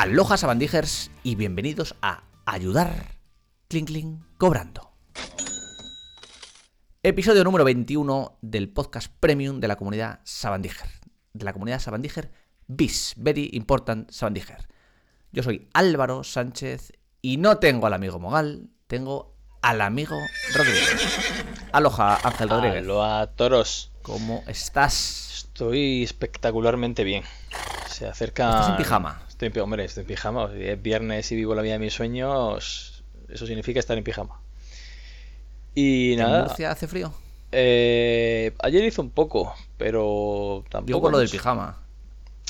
[0.00, 3.18] Aloha Sabandijers y bienvenidos a Ayudar
[3.68, 4.92] Cling Cling Cobrando.
[7.02, 10.88] Episodio número 21 del podcast premium de la comunidad Sabandiger.
[11.34, 12.32] De la comunidad Sabandiger
[12.66, 14.68] BIS, Very Important Sabandiger.
[15.32, 20.16] Yo soy Álvaro Sánchez y no tengo al amigo Mogal, tengo al amigo
[20.54, 21.34] Rodríguez.
[21.72, 22.84] Aloha Ángel Rodríguez.
[22.84, 23.92] Aloha Toros.
[24.00, 25.44] ¿Cómo estás?
[25.44, 27.22] Estoy espectacularmente bien.
[27.86, 28.48] Se acerca.
[28.48, 29.26] ¿Estás en pijama?
[29.40, 30.50] Estoy en, hombre, estoy en pijama.
[30.52, 34.38] Si es viernes y vivo la vida de mis sueños, eso significa estar en pijama.
[35.74, 36.40] Y nada.
[36.40, 37.10] ¿En Murcia hace frío?
[37.50, 40.86] Eh, ayer hizo un poco, pero tampoco.
[40.86, 41.78] Digo por lo del pijama.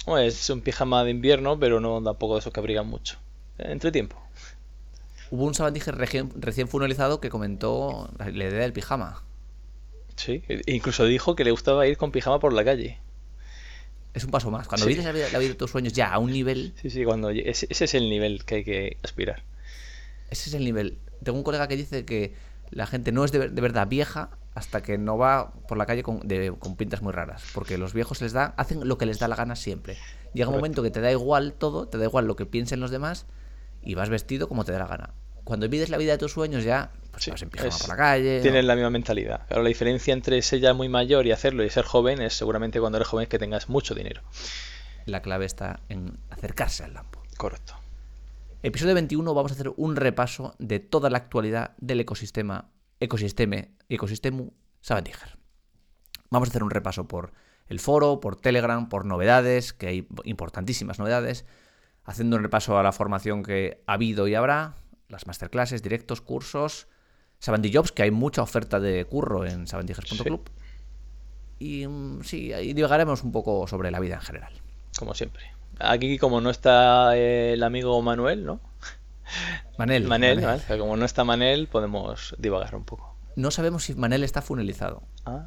[0.05, 3.19] Bueno, es un pijama de invierno, pero no tampoco de esos que abrigan mucho.
[3.59, 4.21] Entre tiempo.
[5.31, 9.23] Hubo un sabandije recién, recién funelizado que comentó la idea del pijama.
[10.17, 12.99] Sí, e incluso dijo que le gustaba ir con pijama por la calle.
[14.15, 14.67] Es un paso más.
[14.69, 14.91] Cuando Sí.
[14.91, 17.31] vives la vida, la vida de tus sueños ya a un nivel, Sí, sí, cuando
[17.31, 19.43] ese, ese es el nivel que hay que aspirar.
[20.31, 20.99] ese es el nivel.
[21.23, 22.35] Tengo un colega que dice que
[22.71, 26.03] la gente no es de, de verdad vieja hasta que no va por la calle
[26.03, 27.43] con, de- con pintas muy raras.
[27.55, 29.97] Porque los viejos les da, hacen lo que les da la gana siempre.
[30.35, 32.91] Llega un momento que te da igual todo, te da igual lo que piensen los
[32.91, 33.27] demás
[33.83, 35.15] y vas vestido como te da la gana.
[35.45, 37.89] Cuando vives la vida de tus sueños ya pues Sí, vas en pijama es- por
[37.89, 38.41] la calle.
[38.41, 39.47] Tienen la misma mentalidad.
[39.49, 42.79] Claro, la diferencia entre ser ya muy mayor y hacerlo y ser joven es seguramente
[42.81, 44.23] cuando eres joven que tengas mucho dinero.
[45.07, 47.23] La clave está en acercarse al lampo.
[47.37, 47.75] Correcto.
[48.63, 54.53] Episodio 21 vamos a hacer un repaso de toda la actualidad del ecosistema, ecosisteme, ecosistemu
[54.83, 55.39] Sabandiger.
[56.31, 57.33] Vamos a hacer un repaso por
[57.69, 61.45] el foro, por Telegram, por novedades, que hay importantísimas novedades,
[62.05, 64.75] haciendo un repaso a la formación que ha habido y habrá,
[65.11, 66.89] las masterclasses, directos, cursos,
[67.39, 70.49] Sabandijobs, Jobs, que hay mucha oferta de curro en sabandijers.club.
[71.59, 74.53] Y mm, sí, ahí divagaremos un poco sobre la vida en general.
[74.99, 75.45] Como siempre.
[75.79, 78.61] Aquí como no está eh, el amigo Manuel, ¿no?
[79.79, 83.17] Manel, Manel, como no está Manel, podemos divagar un poco.
[83.37, 85.03] No sabemos si Manel está funelizado.
[85.25, 85.47] Ah,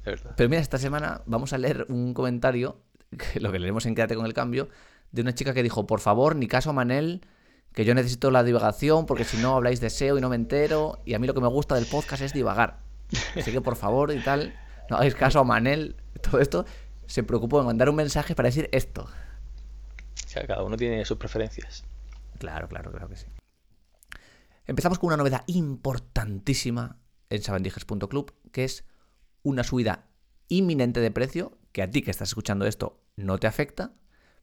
[0.00, 0.32] es verdad.
[0.36, 2.80] Pero mira, esta semana vamos a leer un comentario,
[3.32, 4.68] que lo que leemos en Quédate con el cambio,
[5.12, 7.22] de una chica que dijo, por favor, ni caso a Manel,
[7.72, 11.00] que yo necesito la divagación, porque si no habláis de SEO y no me entero,
[11.04, 12.80] y a mí lo que me gusta del podcast es divagar.
[13.36, 14.54] Así que por favor y tal,
[14.90, 16.66] no hagáis caso a Manel, todo esto,
[17.06, 19.02] se preocupó en mandar un mensaje para decir esto.
[19.04, 21.84] O sea, cada uno tiene sus preferencias.
[22.38, 23.26] Claro, claro, claro que sí.
[24.66, 26.98] Empezamos con una novedad importantísima
[27.30, 28.84] en sabandijers.club, que es
[29.42, 30.06] una subida
[30.48, 33.92] inminente de precio, que a ti que estás escuchando esto no te afecta,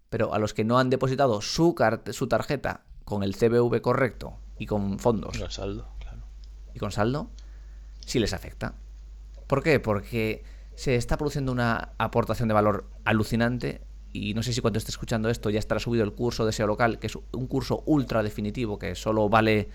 [0.10, 1.76] pero a los que no han depositado su,
[2.12, 6.24] su tarjeta con el CBV correcto y con fondos Con saldo, claro.
[6.74, 7.30] y con saldo,
[8.06, 8.76] sí les afecta.
[9.48, 9.80] ¿Por qué?
[9.80, 10.44] Porque
[10.76, 15.30] se está produciendo una aportación de valor alucinante y no sé si cuando esté escuchando
[15.30, 18.78] esto ya estará subido el curso de SEO local, que es un curso ultra definitivo
[18.80, 19.70] que solo vale...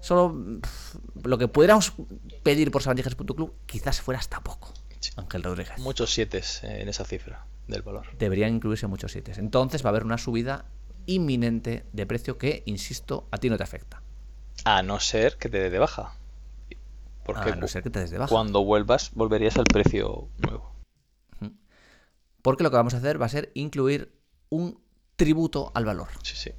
[0.00, 1.94] Solo pff, lo que pudiéramos
[2.42, 4.72] pedir por sabandijas.club quizás fuera hasta poco.
[5.00, 5.10] Sí.
[5.16, 5.78] Ángel Rodríguez.
[5.78, 8.06] Muchos siete en esa cifra del valor.
[8.18, 9.38] Deberían incluirse muchos sitios.
[9.38, 10.66] Entonces va a haber una subida
[11.06, 14.02] inminente de precio que, insisto, a ti no te afecta.
[14.64, 16.16] A no ser que te dé de baja.
[17.24, 18.30] Porque a no ser que te des de baja.
[18.30, 20.72] cuando vuelvas, volverías al precio nuevo.
[22.40, 24.12] Porque lo que vamos a hacer va a ser incluir
[24.48, 24.80] un
[25.16, 26.08] tributo al valor.
[26.22, 26.52] Sí, sí.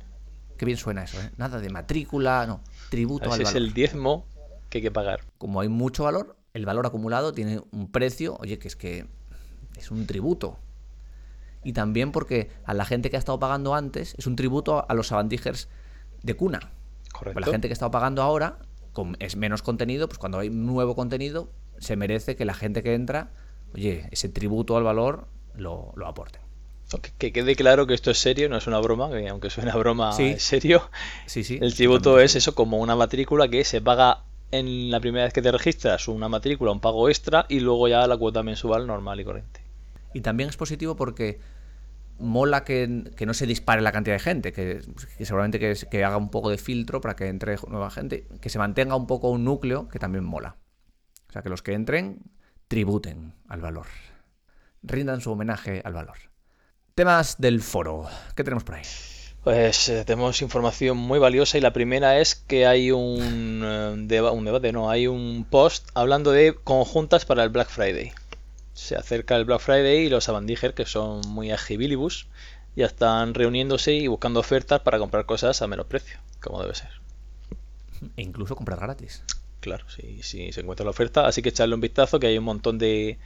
[0.57, 1.31] Qué bien suena eso, ¿eh?
[1.37, 2.61] Nada de matrícula, no.
[2.89, 3.61] Tributo al Ese es valor.
[3.61, 4.25] el diezmo
[4.69, 5.23] que hay que pagar.
[5.37, 9.05] Como hay mucho valor, el valor acumulado tiene un precio, oye, que es que
[9.77, 10.59] es un tributo.
[11.67, 14.93] Y también porque a la gente que ha estado pagando antes es un tributo a
[14.93, 15.67] los sabandijers
[16.23, 16.71] de cuna.
[17.11, 17.41] Correcto.
[17.41, 18.59] La gente que ha estado pagando ahora,
[18.93, 22.93] con, es menos contenido, pues cuando hay nuevo contenido, se merece que la gente que
[22.93, 23.31] entra,
[23.73, 26.39] oye, ese tributo al valor lo, lo aporte.
[27.01, 29.75] Que, que quede claro que esto es serio, no es una broma, que aunque suena
[29.75, 30.23] broma, Sí.
[30.37, 30.89] es serio.
[31.25, 31.59] Sí, sí.
[31.61, 35.41] El tributo es eso, como una matrícula que se paga en la primera vez que
[35.41, 39.25] te registras, una matrícula, un pago extra, y luego ya la cuota mensual normal y
[39.25, 39.59] corriente.
[40.13, 41.39] Y también es positivo porque
[42.19, 44.81] mola que, que no se dispare la cantidad de gente, que,
[45.19, 48.95] seguramente que, haga un poco de filtro para que entre nueva gente, que se mantenga
[48.95, 50.55] un poco un núcleo que también mola.
[51.29, 52.19] O sea, que los que entren
[52.67, 53.87] tributen al valor,
[54.83, 56.17] rindan su homenaje al valor.
[56.95, 58.83] Temas del foro, ¿qué tenemos por ahí?
[59.43, 64.45] Pues eh, tenemos información muy valiosa y la primera es que hay un, eh, un
[64.45, 68.11] debate, no, hay un post hablando de conjuntas para el Black Friday.
[68.77, 72.27] Se acerca el Black Friday y los Avandiger, que son muy agibilibus,
[72.75, 76.91] ya están reuniéndose y buscando ofertas para comprar cosas a menos precio, como debe ser.
[78.15, 79.23] E incluso comprar gratis.
[79.61, 82.43] Claro, si, si se encuentra la oferta, así que echarle un vistazo que hay un
[82.43, 83.17] montón de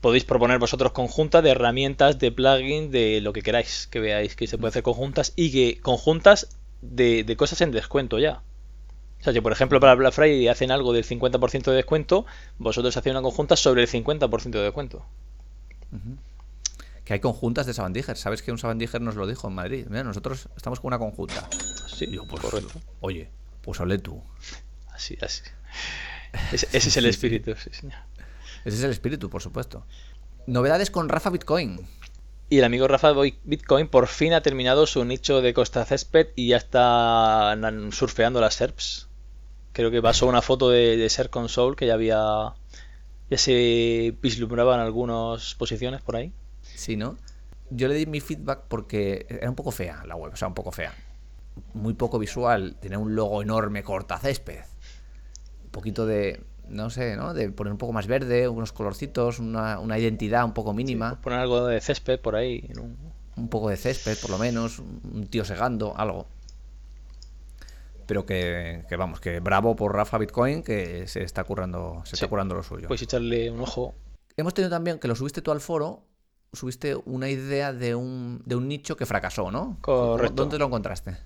[0.00, 4.46] podéis proponer vosotros conjuntas de herramientas, de plugins, de lo que queráis que veáis que
[4.46, 8.42] se puede hacer conjuntas y que conjuntas de, de cosas en descuento ya.
[9.20, 12.26] O sea, si por ejemplo para Black Friday hacen algo del 50% de descuento,
[12.58, 15.04] vosotros hacéis una conjunta sobre el 50% de descuento.
[17.04, 18.16] Que hay conjuntas de Sabandiger.
[18.16, 19.86] ¿Sabes que un Sabandiger nos lo dijo en Madrid?
[19.88, 21.48] Mira, nosotros estamos con una conjunta.
[21.86, 22.80] Sí, yo, pues, correcto.
[23.00, 23.30] Oye,
[23.62, 24.20] pues hable tú.
[24.92, 25.42] Así, así.
[26.52, 27.98] Ese, ese es el espíritu, sí, señor.
[28.64, 29.86] Ese es el espíritu, por supuesto.
[30.46, 31.88] Novedades con Rafa Bitcoin.
[32.48, 33.12] Y el amigo Rafa
[33.44, 37.56] Bitcoin por fin ha terminado su nicho de Costa Césped y ya está
[37.90, 39.08] surfeando las SERPs.
[39.72, 42.54] Creo que pasó una foto de, de Ser Console que ya había.
[43.28, 46.32] Ya se vislumbraban algunas posiciones por ahí.
[46.62, 47.16] Sí, ¿no?
[47.70, 50.54] Yo le di mi feedback porque era un poco fea la web, o sea, un
[50.54, 50.94] poco fea.
[51.74, 54.60] Muy poco visual, tenía un logo enorme corta césped.
[55.64, 57.34] Un poquito de, no sé, ¿no?
[57.34, 61.38] De poner un poco más verde, unos colorcitos, una, una identidad un poco mínima, Poner
[61.40, 62.64] algo de césped por ahí.
[62.68, 62.96] en un-
[63.36, 66.26] un poco de césped por lo menos, un tío segando, algo.
[68.06, 72.28] Pero que, que vamos, que bravo por Rafa Bitcoin, que se está currando, se está
[72.28, 72.86] currando lo suyo.
[72.86, 73.94] Puedes echarle un ojo.
[74.36, 76.04] Hemos tenido también, que lo subiste tú al foro,
[76.52, 79.76] subiste una idea de un, de un nicho que fracasó, ¿no?
[79.80, 80.34] Correcto.
[80.34, 81.16] ¿Dónde lo encontraste?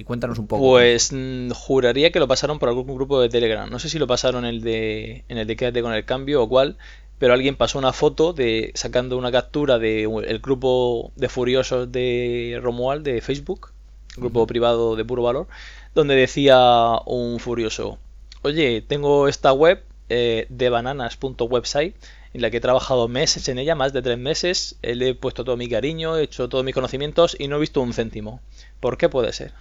[0.00, 0.62] Y cuéntanos un poco.
[0.62, 3.68] Pues mm, juraría que lo pasaron por algún grupo de Telegram.
[3.68, 6.42] No sé si lo pasaron en el de, en el de Quédate con el cambio
[6.42, 6.78] o cuál,
[7.18, 11.92] pero alguien pasó una foto de sacando una captura de u- el grupo de furiosos
[11.92, 13.72] de Romuald de Facebook,
[14.16, 15.48] grupo privado de puro valor,
[15.94, 16.58] donde decía
[17.04, 17.98] un furioso,
[18.40, 21.94] oye, tengo esta web eh, de bananas.website
[22.32, 25.14] en la que he trabajado meses en ella, más de tres meses, eh, le he
[25.14, 28.40] puesto todo mi cariño, he hecho todos mis conocimientos y no he visto un céntimo.
[28.78, 29.52] ¿Por qué puede ser?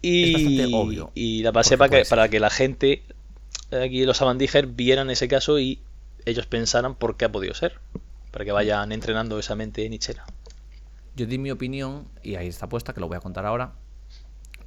[0.00, 1.10] Y, Es obvio.
[1.14, 3.02] y la pasé para que, para que la gente,
[3.70, 5.80] aquí los Avandiger, vieran ese caso y
[6.24, 7.80] ellos pensaran por qué ha podido ser.
[8.30, 10.24] Para que vayan entrenando esa mente nichera.
[11.16, 13.72] Yo di mi opinión, y ahí está puesta, que lo voy a contar ahora.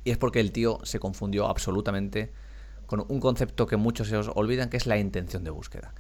[0.04, 2.32] Y es porque el tío se confundió absolutamente
[2.88, 5.94] con un concepto que muchos se os olvidan, que es la intención de búsqueda.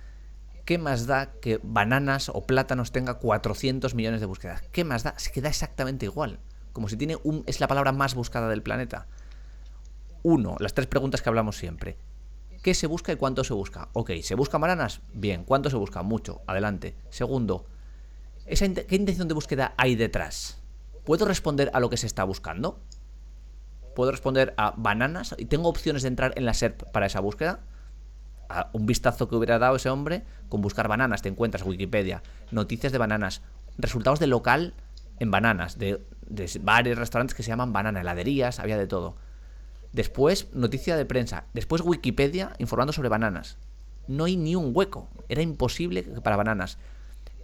[0.65, 4.61] ¿Qué más da que bananas o plátanos tenga 400 millones de búsquedas?
[4.71, 5.17] ¿Qué más da?
[5.17, 6.39] Se queda exactamente igual.
[6.73, 9.07] Como si tiene un, es la palabra más buscada del planeta.
[10.23, 11.97] Uno, las tres preguntas que hablamos siempre.
[12.61, 13.89] ¿Qué se busca y cuánto se busca?
[13.93, 15.01] Ok, ¿se buscan bananas?
[15.13, 15.43] Bien.
[15.43, 16.03] ¿Cuánto se busca?
[16.03, 16.41] Mucho.
[16.45, 16.95] Adelante.
[17.09, 17.65] Segundo,
[18.45, 20.59] esa ¿qué intención de búsqueda hay detrás?
[21.03, 22.79] ¿Puedo responder a lo que se está buscando?
[23.95, 25.35] ¿Puedo responder a bananas?
[25.39, 27.61] ¿Y tengo opciones de entrar en la SERP para esa búsqueda?
[28.47, 32.21] A un vistazo que hubiera dado ese hombre con buscar bananas, te encuentras Wikipedia,
[32.51, 33.41] noticias de bananas,
[33.77, 34.73] resultados de local
[35.19, 36.01] en bananas, de,
[36.31, 39.15] de bares, restaurantes que se llaman banana, heladerías, había de todo.
[39.93, 41.45] Después, noticia de prensa.
[41.53, 43.57] Después, Wikipedia informando sobre bananas.
[44.07, 45.09] No hay ni un hueco.
[45.29, 46.77] Era imposible para bananas.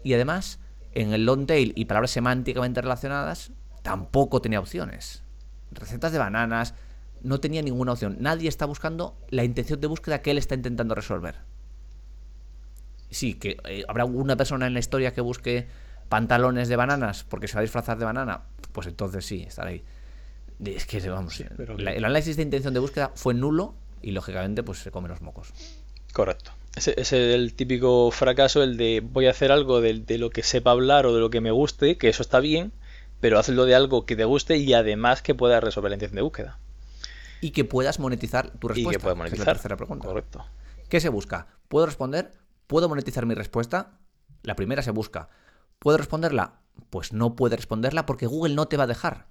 [0.03, 0.59] Y además,
[0.93, 3.51] en el long tail y palabras semánticamente relacionadas,
[3.83, 5.23] tampoco tenía opciones.
[5.71, 6.73] Recetas de bananas,
[7.21, 8.17] no tenía ninguna opción.
[8.19, 11.35] Nadie está buscando la intención de búsqueda que él está intentando resolver.
[13.09, 15.67] Sí, que eh, habrá una persona en la historia que busque
[16.09, 18.43] pantalones de bananas porque se va a disfrazar de banana.
[18.71, 19.83] Pues entonces sí, estará ahí.
[20.63, 24.11] Es que, vamos, pero la- que- el análisis de intención de búsqueda fue nulo y
[24.11, 25.53] lógicamente pues se come los mocos.
[26.13, 26.51] Correcto.
[26.75, 30.43] Ese, es el típico fracaso, el de voy a hacer algo de, de lo que
[30.43, 32.71] sepa hablar o de lo que me guste, que eso está bien,
[33.19, 36.21] pero hazlo de algo que te guste y además que pueda resolver la intención de
[36.21, 36.59] búsqueda.
[37.41, 38.91] Y que puedas monetizar tu respuesta.
[38.91, 39.47] y que pueda es monetizar.
[39.47, 40.07] la tercera pregunta.
[40.07, 40.45] Correcto.
[40.89, 41.47] ¿Qué se busca?
[41.67, 42.31] ¿Puedo responder?
[42.67, 43.91] ¿Puedo monetizar mi respuesta?
[44.43, 45.29] La primera se busca.
[45.79, 46.61] ¿Puedo responderla?
[46.89, 49.27] Pues no puede responderla porque Google no te va a dejar.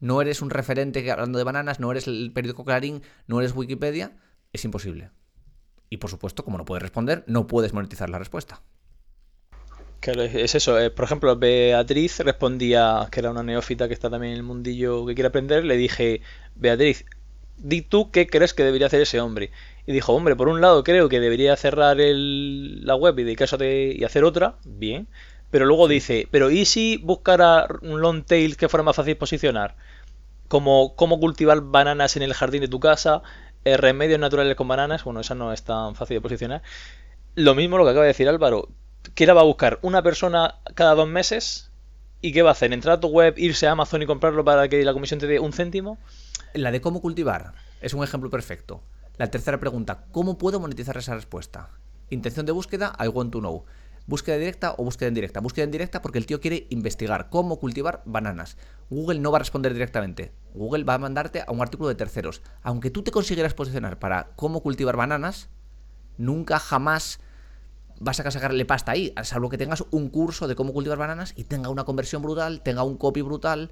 [0.00, 4.18] No eres un referente hablando de bananas, no eres el periódico Clarín, no eres Wikipedia.
[4.52, 5.10] Es imposible.
[5.90, 8.62] Y por supuesto, como no puedes responder, no puedes monetizar la respuesta.
[10.00, 10.78] Claro, es- es eso.
[10.78, 15.06] eh, Por ejemplo, Beatriz respondía, que era una neófita que está también en el mundillo
[15.06, 16.22] que quiere aprender, le dije,
[16.54, 17.04] Beatriz,
[17.56, 19.50] di tú qué crees que debería hacer ese hombre.
[19.86, 23.94] Y dijo, hombre, por un lado creo que debería cerrar el- la web y dedicarse
[23.98, 25.08] y hacer otra, bien.
[25.50, 29.76] Pero luego dice, pero ¿y si buscara un long tail que fuera más fácil posicionar?
[30.48, 33.22] Como cómo cultivar bananas en el jardín de tu casa,
[33.64, 36.62] eh, remedios naturales con bananas, bueno, esa no es tan fácil de posicionar.
[37.34, 38.68] Lo mismo lo que acaba de decir Álvaro.
[39.14, 39.78] ¿Qué la va a buscar?
[39.82, 41.70] ¿Una persona cada dos meses?
[42.20, 42.72] ¿Y qué va a hacer?
[42.72, 45.38] ¿Entrar a tu web, irse a Amazon y comprarlo para que la comisión te dé
[45.38, 45.98] un céntimo?
[46.52, 48.82] La de cómo cultivar es un ejemplo perfecto.
[49.16, 51.70] La tercera pregunta, ¿cómo puedo monetizar esa respuesta?
[52.10, 53.64] Intención de búsqueda, I want to know.
[54.08, 55.40] Búsqueda directa o búsqueda indirecta.
[55.40, 58.56] Búsqueda indirecta porque el tío quiere investigar cómo cultivar bananas.
[58.88, 60.32] Google no va a responder directamente.
[60.54, 62.40] Google va a mandarte a un artículo de terceros.
[62.62, 65.50] Aunque tú te consiguieras posicionar para cómo cultivar bananas,
[66.16, 67.20] nunca jamás
[68.00, 71.44] vas a sacarle pasta ahí, salvo que tengas un curso de cómo cultivar bananas y
[71.44, 73.70] tenga una conversión brutal, tenga un copy brutal.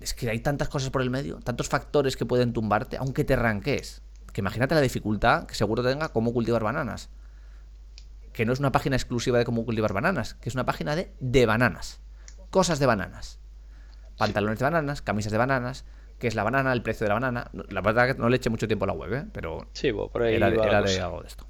[0.00, 3.36] Es que hay tantas cosas por el medio, tantos factores que pueden tumbarte, aunque te
[3.36, 4.02] ranques.
[4.34, 7.08] Que imagínate la dificultad que seguro tenga cómo cultivar bananas.
[8.36, 11.10] Que no es una página exclusiva de cómo cultivar bananas, que es una página de,
[11.20, 12.02] de bananas.
[12.50, 13.38] Cosas de bananas.
[14.18, 15.86] Pantalones de bananas, camisas de bananas,
[16.18, 17.50] qué es la banana, el precio de la banana.
[17.70, 19.24] La verdad que no le eché mucho tiempo a la web, ¿eh?
[19.32, 21.46] pero Sí, por ahí era, de, era algo de esto.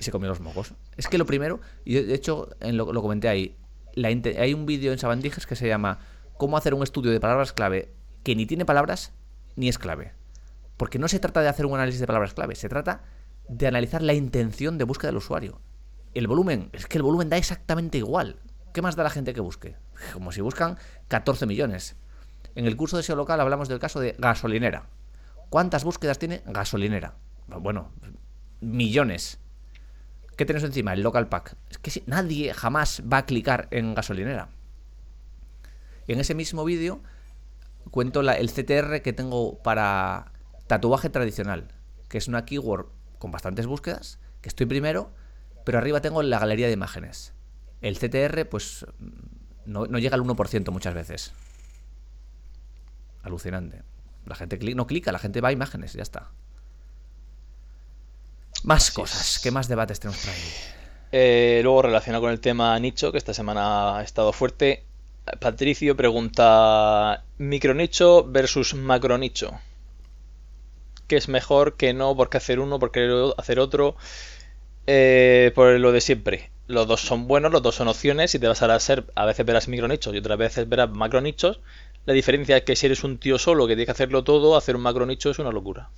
[0.00, 0.74] Y se comió los mocos.
[0.96, 3.56] Es que lo primero, y de hecho en lo, lo comenté ahí,
[3.94, 6.00] la hay un vídeo en Sabandijes que se llama
[6.36, 9.12] Cómo hacer un estudio de palabras clave que ni tiene palabras
[9.54, 10.12] ni es clave.
[10.76, 13.04] Porque no se trata de hacer un análisis de palabras clave, se trata
[13.48, 15.60] de analizar la intención de búsqueda del usuario.
[16.14, 18.36] El volumen, es que el volumen da exactamente igual.
[18.72, 19.76] ¿Qué más da la gente que busque?
[20.12, 20.78] Como si buscan
[21.08, 21.96] 14 millones.
[22.54, 24.88] En el curso de SEO local hablamos del caso de gasolinera.
[25.50, 27.14] ¿Cuántas búsquedas tiene gasolinera?
[27.46, 27.90] Bueno,
[28.60, 29.38] millones.
[30.36, 30.92] ¿Qué tenemos encima?
[30.92, 31.56] El local pack.
[31.70, 34.48] Es que si- nadie jamás va a clicar en gasolinera.
[36.06, 37.00] En ese mismo vídeo
[37.90, 40.32] cuento el CTR que tengo para
[40.66, 41.68] tatuaje tradicional,
[42.08, 42.86] que es una keyword
[43.18, 45.10] con bastantes búsquedas, que estoy primero,
[45.64, 47.32] pero arriba tengo la galería de imágenes.
[47.80, 48.86] El CTR, pues,
[49.66, 51.32] no, no llega al 1% muchas veces.
[53.22, 53.82] Alucinante.
[54.26, 56.30] La gente cli- no clica, la gente va a imágenes, ya está.
[58.64, 60.40] Más cosas, ¿qué más debates tenemos por ahí?
[61.12, 64.84] Eh, luego, relacionado con el tema nicho, que esta semana ha estado fuerte,
[65.40, 69.52] Patricio pregunta: micronicho versus macronicho.
[71.08, 71.76] ¿Qué es mejor?
[71.76, 72.14] ¿Qué no?
[72.14, 72.78] ¿Por qué hacer uno?
[72.78, 73.96] ¿Por qué hacer otro?
[74.86, 76.50] Eh, por lo de siempre.
[76.66, 79.44] Los dos son buenos, los dos son opciones y te vas a ser, a veces
[79.46, 81.60] verás micronichos y otras veces verás macronichos.
[82.04, 84.76] La diferencia es que si eres un tío solo que tiene que hacerlo todo, hacer
[84.76, 85.90] un macronicho es una locura.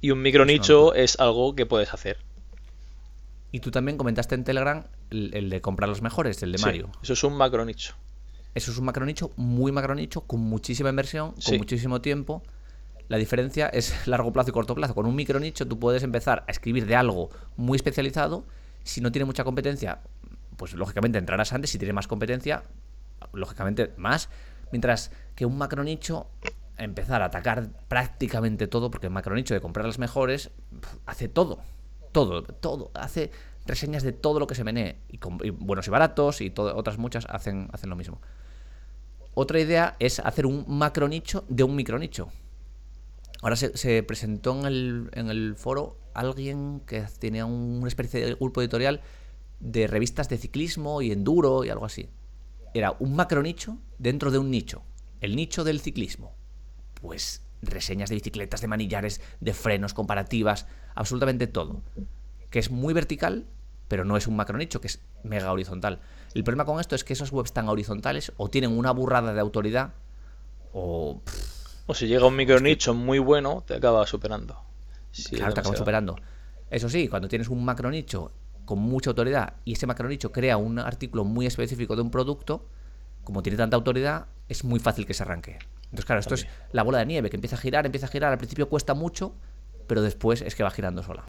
[0.00, 2.18] Y un micronicho es algo que puedes hacer.
[3.50, 6.64] Y tú también comentaste en Telegram el, el de comprar los mejores, el de Sí,
[6.64, 6.90] Mario.
[7.02, 7.94] eso es un macronicho.
[8.54, 11.58] Eso es un macronicho, muy macronicho, con muchísima inversión, con Sí.
[11.58, 12.42] muchísimo tiempo.
[13.12, 14.94] La diferencia es largo plazo y corto plazo.
[14.94, 17.28] Con un micronicho tú puedes empezar a escribir de algo
[17.58, 18.46] muy especializado.
[18.84, 20.00] Si no tiene mucha competencia,
[20.56, 21.68] pues lógicamente entrarás antes.
[21.68, 22.62] Si tiene más competencia,
[23.34, 24.30] lógicamente más.
[24.70, 26.26] Mientras que un macronicho,
[26.78, 30.50] empezar a atacar prácticamente todo, porque el macronicho de comprar las mejores,
[31.04, 31.58] hace todo.
[32.12, 32.92] Todo, todo.
[32.94, 33.30] Hace
[33.66, 34.96] reseñas de todo lo que se menee.
[35.10, 38.22] Y, y buenos y baratos y otras muchas hacen, hacen lo mismo.
[39.34, 42.32] Otra idea es hacer un macronicho de un micronicho.
[43.42, 48.24] Ahora se, se presentó en el, en el foro alguien que tenía un- una especie
[48.24, 49.00] de grupo editorial
[49.60, 52.08] de revistas de ciclismo y enduro y algo así.
[52.74, 54.82] Era un macronicho dentro de un nicho.
[55.20, 56.34] El nicho del ciclismo.
[57.00, 61.82] Pues reseñas de bicicletas, de manillares, de frenos, comparativas, absolutamente todo.
[62.50, 63.46] Que es muy vertical,
[63.88, 66.00] pero no es un macronicho, que es mega horizontal.
[66.34, 69.40] El problema con esto es que esas webs tan horizontales o tienen una burrada de
[69.40, 69.94] autoridad
[70.72, 71.20] o
[71.92, 74.58] O si llega un micronicho muy bueno, te acaba superando.
[75.12, 75.76] Es claro, te demasiado.
[75.76, 76.16] superando.
[76.70, 78.32] Eso sí, cuando tienes un macronicho
[78.64, 82.64] con mucha autoridad y ese macronicho crea un artículo muy específico de un producto,
[83.24, 85.58] como tiene tanta autoridad, es muy fácil que se arranque.
[85.84, 88.32] Entonces, claro, esto es la bola de nieve que empieza a girar, empieza a girar.
[88.32, 89.34] Al principio cuesta mucho,
[89.86, 91.24] pero después es que va girando sola.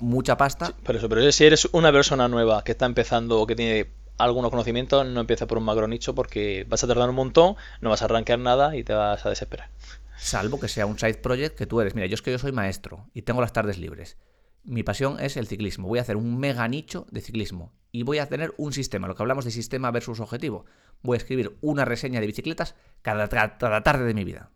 [0.00, 0.72] Mucha pasta.
[0.82, 4.50] Por eso, pero si eres una persona nueva que está empezando o que tiene algunos
[4.50, 8.06] conocimientos, no empieza por un macronicho porque vas a tardar un montón, no vas a
[8.06, 9.68] arrancar nada y te vas a desesperar.
[10.18, 11.94] Salvo que sea un side project que tú eres.
[11.94, 14.16] Mira, yo es que yo soy maestro y tengo las tardes libres.
[14.64, 15.88] Mi pasión es el ciclismo.
[15.88, 17.72] Voy a hacer un mega nicho de ciclismo.
[17.92, 20.66] Y voy a tener un sistema, lo que hablamos de sistema versus objetivo.
[21.02, 24.50] Voy a escribir una reseña de bicicletas cada, tarde de mi vida.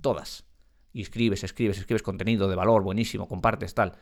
[0.00, 0.44] Todas.
[0.92, 3.94] Y escribes, escribes, escribes contenido de valor, buenísimo, compartes, tal.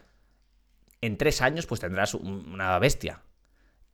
[1.00, 3.22] En tres años, pues tendrás un- una bestia.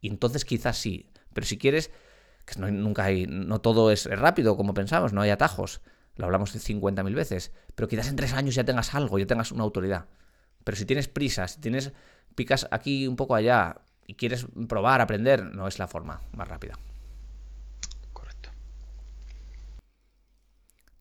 [0.01, 1.11] Y entonces quizás sí.
[1.35, 1.91] Pero si quieres,
[2.47, 5.83] que nunca hay, no todo es rápido como pensamos, no hay atajos.
[6.21, 7.53] Lo hablamos 50.000 veces.
[7.75, 10.07] Pero quizás en tres años ya tengas algo, ya tengas una autoridad.
[10.65, 11.93] Pero si tienes prisa, si tienes
[12.35, 16.75] picas aquí un poco allá y quieres probar, aprender, no es la forma más rápida.
[18.13, 18.51] Correcto.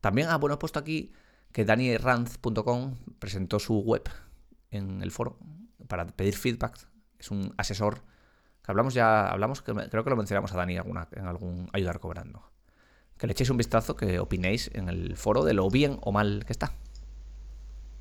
[0.00, 1.12] También, ah, bueno, he puesto aquí
[1.52, 4.08] que daniranz.com presentó su web
[4.70, 5.38] en el foro
[5.86, 6.88] para pedir feedback.
[7.18, 8.02] Es un asesor
[8.64, 12.00] que hablamos ya, hablamos, que creo que lo mencionamos a Dani alguna, en algún ayudar
[12.00, 12.50] cobrando.
[13.20, 16.42] Que le echéis un vistazo, que opinéis en el foro de lo bien o mal
[16.46, 16.72] que está.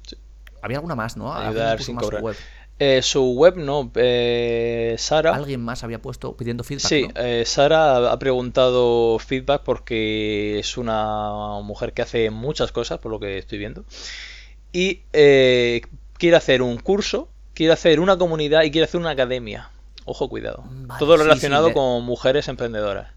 [0.08, 0.16] Sí.
[0.62, 1.34] Había alguna más, ¿no?
[1.34, 2.24] Ayudar sin más su cobrar.
[2.24, 2.36] web.
[2.82, 5.36] Eh, su web no, eh, Sara.
[5.36, 7.14] Alguien más había puesto pidiendo feedback, Sí, ¿no?
[7.22, 13.20] eh, Sara ha preguntado feedback porque es una mujer que hace muchas cosas, por lo
[13.20, 13.84] que estoy viendo.
[14.72, 15.82] Y eh,
[16.18, 19.70] quiere hacer un curso quiere hacer una comunidad y quiere hacer una academia.
[20.06, 20.64] Ojo, cuidado.
[20.66, 23.08] Vale, Todo sí, relacionado sí, de- con mujeres emprendedoras.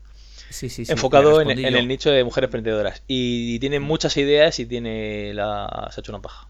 [0.53, 0.93] Sí, sí, sí.
[0.93, 3.03] enfocado en, el nicho de mujeres emprendedoras.
[3.07, 5.89] Y, tiene muchas ideas y tiene la...
[5.91, 6.47] se ha hecho una paja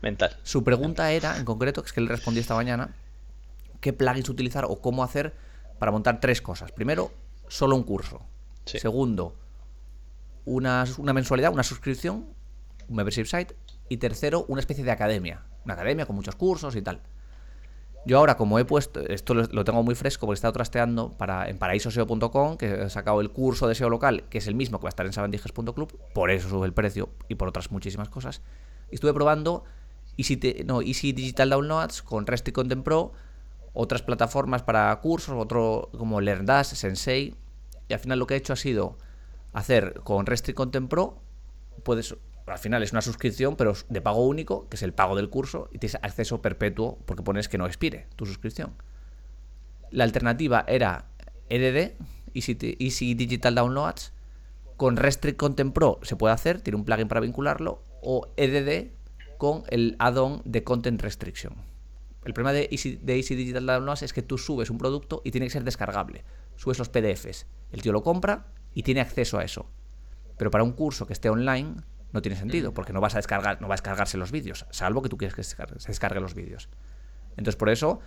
[0.00, 0.36] mental.
[0.42, 2.94] Su pregunta era, en concreto, que es que le respondí esta mañana,
[3.80, 5.34] qué plugins utilizar o cómo hacer
[5.78, 6.72] para montar tres cosas.
[6.72, 7.12] Primero,
[7.48, 8.22] solo un curso.
[8.64, 8.78] Sí.
[8.78, 9.34] Segundo,
[10.44, 12.26] una, una mensualidad, una suscripción,
[12.88, 13.54] un membership site.
[13.88, 15.42] Y tercero, una especie de academia.
[15.64, 17.00] Una academia con muchos cursos y tal.
[18.06, 21.48] Yo ahora, como he puesto, esto lo, tengo muy fresco porque he estado trasteando para,
[21.48, 24.84] en paraísoseo.com, que he sacado el curso de SEO local, que es el mismo que
[24.84, 28.42] va a estar en sabandijes.club, por eso sube el precio y por otras muchísimas cosas.
[28.92, 29.64] Y estuve probando
[30.16, 33.12] Easy, no, Digital Downloads con Rest y Content Pro,
[33.74, 37.34] otras plataformas para cursos, otro como LearnDash, Sensei,
[37.88, 38.96] y al final lo que he hecho ha sido
[39.52, 41.18] hacer con Rest y Content Pro,
[41.82, 42.14] puedes
[42.54, 45.68] al final es una suscripción, pero de pago único, que es el pago del curso,
[45.72, 48.74] y tienes acceso perpetuo porque pones que no expire tu suscripción.
[49.90, 51.06] La alternativa era
[51.48, 51.94] EDD,
[52.34, 54.12] Easy, Digital Downloads,
[54.76, 58.90] con Restrict Content Pro se puede hacer, tiene un plugin para vincularlo, o EDD
[59.38, 61.54] con el add-on de Content Restriction.
[62.24, 65.30] El problema de Easy, de Easy Digital Downloads es que tú subes un producto y
[65.30, 66.24] tiene que ser descargable.
[66.56, 69.70] Subes los PDFs, el tío lo compra y tiene acceso a eso.
[70.36, 71.76] Pero para un curso que esté online
[72.16, 75.02] no tiene sentido, porque no vas a descargar, no va a descargarse los vídeos, salvo
[75.02, 76.68] que tú quieras que se descargue, se descargue los vídeos.
[77.36, 78.00] Entonces por eso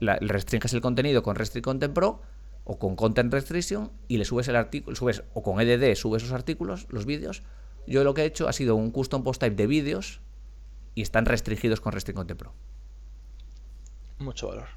[0.00, 2.22] la- restringes el contenido con Restrict Content Pro
[2.64, 6.34] o con Content Restriction y le subes el artículo, subes o con EDD subes esos
[6.34, 7.42] artículos, los vídeos.
[7.86, 10.20] Yo lo que he hecho ha sido un custom post type de vídeos
[10.94, 12.54] y están restringidos con Restrict Content Pro.
[14.18, 14.68] Mucho valor.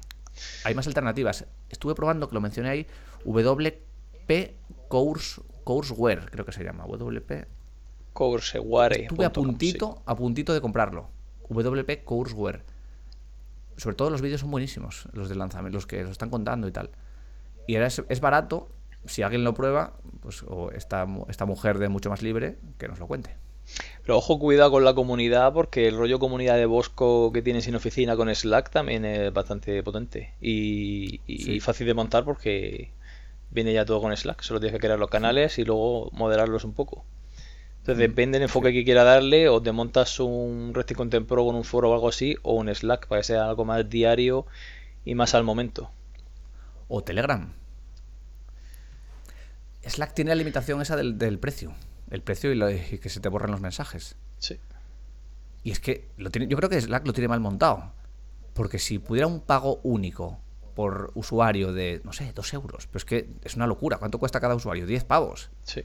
[0.64, 1.46] Hay más alternativas.
[1.68, 2.86] Estuve probando, que lo mencioné ahí,
[3.24, 4.56] WP
[4.88, 6.84] Course, Courseware, creo que se llama.
[6.86, 7.46] WP.
[8.14, 9.02] Courseware.
[9.02, 11.08] Estuve a puntito, a puntito de comprarlo.
[11.50, 12.62] WP Courseware.
[13.76, 16.72] Sobre todo los vídeos son buenísimos, los de lanzamiento, los que los están contando y
[16.72, 16.90] tal.
[17.66, 18.68] Y ahora es, es barato.
[19.04, 22.98] Si alguien lo prueba, pues o esta, esta mujer de mucho más libre, que nos
[22.98, 23.36] lo cuente.
[24.02, 27.74] Pero ojo, cuidado con la comunidad, porque el rollo comunidad de Bosco que tienes en
[27.74, 31.60] oficina con Slack también es bastante potente y, y Sí.
[31.60, 32.92] fácil de montar porque
[33.50, 34.42] viene ya todo con Slack.
[34.42, 37.04] Solo tienes que crear los canales y luego moderarlos un poco.
[37.84, 41.54] Entonces, depende del enfoque que quiera darle, o te montas un Restrict Content Pro con
[41.54, 44.46] un foro o algo así, o un Slack para que sea algo más diario
[45.04, 45.90] y más al momento.
[46.88, 47.52] O Telegram.
[49.86, 51.74] Slack tiene la limitación esa del, del precio.
[52.10, 54.16] El precio y, lo- y que se te borren los mensajes.
[54.38, 54.58] Sí.
[55.62, 57.92] Y es que lo tiene, yo creo que Slack lo tiene mal montado.
[58.54, 60.38] Porque si pudiera un pago único
[60.74, 63.98] por usuario de, no sé, dos euros, pero es que es una locura.
[63.98, 64.86] ¿Cuánto cuesta cada usuario?
[64.86, 65.50] ¿10 pavos?
[65.64, 65.82] Sí.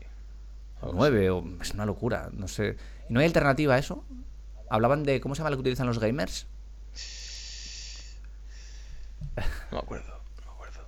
[0.82, 1.30] ¿O 9?
[1.30, 2.78] O, es una locura, no sé.
[3.10, 4.04] ¿Y no hay alternativa a eso?
[4.70, 6.48] Hablaban de, ¿cómo se llama lo que utilizan los gamers?
[9.36, 10.22] No me acuerdo.
[10.38, 10.88] No me acuerdo.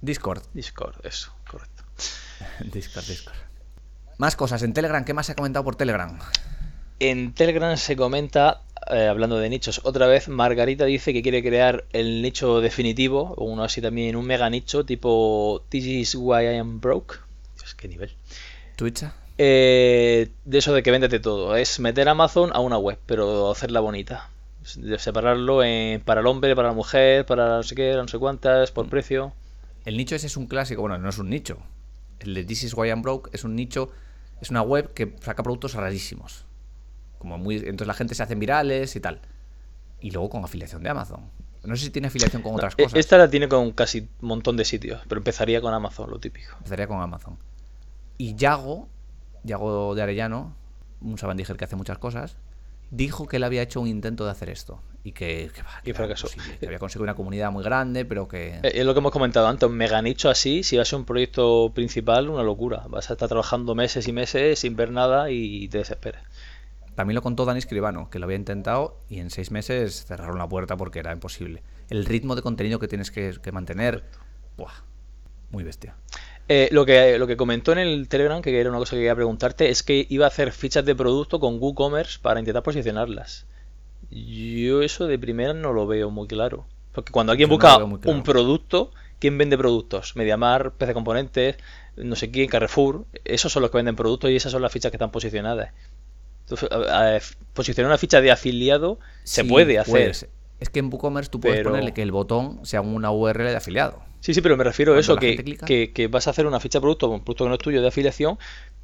[0.00, 0.42] Discord.
[0.52, 1.84] Discord, eso, correcto.
[2.72, 3.36] Discord, Discord.
[4.18, 4.62] Más cosas.
[4.62, 6.18] En Telegram, ¿qué más se ha comentado por Telegram?
[7.00, 11.84] En Telegram se comenta, eh, hablando de nichos, otra vez Margarita dice que quiere crear
[11.92, 16.58] el nicho definitivo, o uno así también, un mega nicho tipo This is why I
[16.58, 17.16] am broke.
[17.58, 18.14] Dios, qué nivel.
[18.76, 19.04] Twitch.
[19.38, 21.56] Eh, de eso de que véndete todo.
[21.56, 24.28] Es meter Amazon a una web, pero hacerla bonita.
[24.76, 28.18] De separarlo en- para el hombre, para la mujer, para no sé qué, no sé
[28.18, 29.32] cuántas, por precio.
[29.84, 31.58] El nicho ese es un clásico, bueno, no es un nicho.
[32.20, 33.90] El de This is why I'm broke es un nicho,
[34.40, 36.44] es una web que saca productos rarísimos.
[37.18, 39.20] Como muy, entonces la gente se hace virales y tal.
[40.00, 41.20] Y luego con afiliación de Amazon.
[41.64, 42.98] No sé si tiene afiliación con otras Eh, cosas.
[42.98, 46.52] Esta la tiene con casi un montón de sitios, pero empezaría con Amazon, lo típico.
[46.58, 47.38] Empezaría con Amazon.
[48.22, 48.88] Y Yago,
[49.42, 50.54] Yago de Arellano,
[51.00, 52.36] un sabandíger que hace muchas cosas,
[52.92, 54.80] dijo que él había hecho un intento de hacer esto.
[55.02, 58.60] Y que, que, va, que Y que había conseguido una comunidad muy grande, pero que...
[58.62, 61.00] Eh, Es lo que hemos comentado antes, un mega nicho así, si va a ser
[61.00, 62.84] un proyecto principal, una locura.
[62.88, 66.22] Vas a estar trabajando meses y meses sin ver nada y te desesperas.
[66.94, 70.48] También lo contó Dani Escribano, que lo había intentado y en seis meses cerraron la
[70.48, 71.64] puerta porque era imposible.
[71.90, 74.04] El ritmo de contenido que tienes que, que mantener,
[74.56, 74.84] ¡buah!
[75.50, 75.96] Muy bestia.
[76.48, 79.14] Eh, lo, que, lo que comentó en el Telegram, que era una cosa que quería
[79.14, 83.46] preguntarte, es que iba a hacer fichas de producto con WooCommerce para intentar posicionarlas.
[84.10, 86.66] Yo eso de primera no lo veo muy claro.
[86.92, 87.98] Porque cuando alguien Yo busca claro.
[88.04, 90.14] un producto, ¿quién vende productos?
[90.16, 91.56] Mediamar, PC Componentes,
[91.96, 93.06] no sé quién, Carrefour.
[93.24, 95.70] Esos son los que venden productos y esas son las fichas que están posicionadas.
[96.44, 97.20] Entonces, a- a-
[97.54, 99.90] posicionar una ficha de afiliado se puede hacer.
[99.92, 100.26] puedes.
[100.62, 103.56] Es que en WooCommerce tú puedes Pero- ponerle que el botón sea una URL de
[103.56, 104.02] afiliado.
[104.20, 106.78] Sí, sí, pero me refiero a eso, que, que, que vas a hacer una ficha
[106.78, 108.38] de producto, un producto que no es tuyo de afiliación,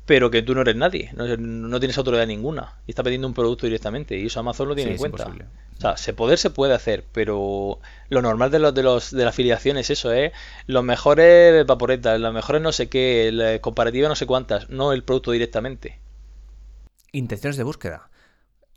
[0.05, 3.35] pero que tú no eres nadie, no, no tienes autoridad ninguna y estás vendiendo un
[3.35, 5.23] producto directamente y eso Amazon lo tiene Sí, en cuenta.
[5.29, 5.47] imposible.
[5.77, 9.23] O sea, se poder se puede hacer, pero lo normal de los de los de
[9.23, 10.33] la afiliación es eso, ¿eh?
[10.67, 15.05] Los mejores vaporetas, las mejores no sé qué, la comparativa no sé cuántas, no el
[15.05, 16.01] producto directamente.
[17.12, 18.11] Intenciones de búsqueda.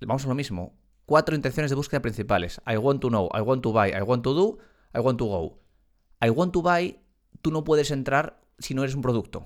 [0.02, 0.74] Vamos a lo mismo.
[1.12, 2.62] Cuatro intenciones de búsqueda principales.
[2.66, 4.60] I want to know, I want to buy, I want to do,
[4.96, 5.60] I want to go.
[6.22, 7.02] I want to buy,
[7.42, 9.46] tú no puedes entrar si no eres un producto.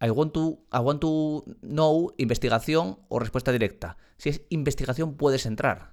[0.00, 3.98] I want to, I want to know, investigación o respuesta directa.
[4.16, 5.92] Si es investigación, puedes entrar.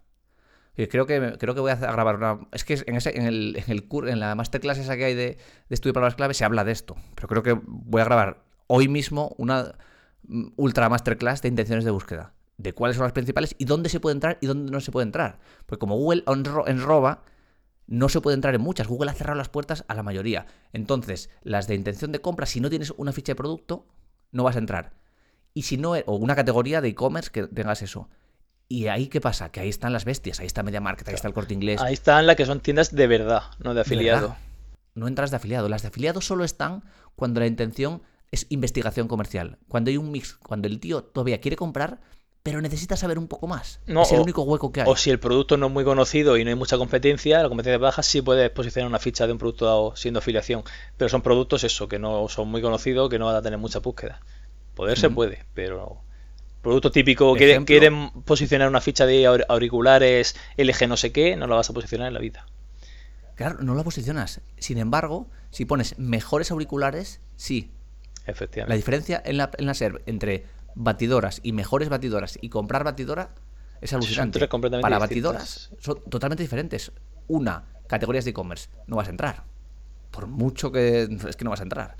[0.75, 2.47] Creo que, creo que voy a grabar una.
[2.53, 5.37] Es que en, ese, en, el, en, en la masterclass esa que hay de, de
[5.67, 6.95] estudio de palabras clave se habla de esto.
[7.15, 9.75] Pero creo que voy a grabar hoy mismo una
[10.29, 12.34] mm, ultra masterclass de intenciones de búsqueda.
[12.57, 15.05] De cuáles son las principales y dónde se puede entrar y dónde no se puede
[15.05, 15.39] entrar.
[15.65, 17.23] Porque como Google enro- enroba,
[17.87, 18.87] no se puede entrar en muchas.
[18.87, 20.45] Google ha cerrado las puertas a la mayoría.
[20.73, 23.85] Entonces, las de intención de compra, si no tienes una ficha de producto,
[24.31, 24.93] no vas a entrar.
[25.53, 28.09] Y si no, o una categoría de e-commerce que tengas eso.
[28.67, 29.51] ¿Y ahí qué pasa?
[29.51, 31.79] Que ahí están las bestias, ahí está MediaMarket, ahí está el corte inglés.
[31.81, 34.29] Ahí están las que son tiendas de verdad, no de afiliado.
[34.29, 34.37] verdad.
[34.95, 35.69] No entras de afiliado.
[35.69, 36.83] Las de afiliado solo están
[37.15, 39.59] cuando la intención es investigación comercial.
[39.67, 42.01] Cuando hay un mix, cuando el tío todavía quiere comprar,
[42.45, 43.79] pero necesita saber un poco más.
[43.87, 44.87] No, es el o- único hueco que hay.
[44.87, 47.73] O si el producto no es muy conocido y no hay mucha competencia, la competencia
[47.77, 50.63] es baja, sí puedes posicionar una ficha de un producto dado siendo afiliación.
[50.95, 53.79] Pero son productos eso, que no son muy conocidos, que no van a tener mucha
[53.79, 54.21] búsqueda.
[54.75, 55.97] Poder se puede, pero
[56.61, 57.65] producto típico, quiere- Ejemplo.
[57.73, 61.73] quieren posicionar una ficha de aur- auriculares LG no sé qué, no la vas a
[61.73, 62.45] posicionar en la vida.
[63.33, 64.41] Claro, no la posicionas.
[64.59, 67.71] Sin embargo, si pones mejores auriculares, sí.
[68.27, 68.75] La Efectivamente.
[68.77, 73.29] diferencia en la, en la SERP entre batidoras y mejores batidoras y comprar batidora
[73.81, 74.47] es alucinante.
[74.47, 75.69] completamente Para distintas.
[75.69, 76.91] batidoras son totalmente diferentes.
[77.27, 79.43] Una, categorías de e-commerce, no vas a entrar.
[80.11, 81.03] Por mucho que...
[81.27, 81.95] Es que no vas a entrar.